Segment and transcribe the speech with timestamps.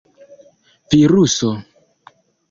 [0.91, 1.51] viruso